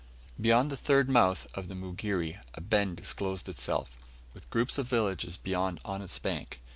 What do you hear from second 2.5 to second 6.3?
a bend disclosed itself, with groups of villages beyond on its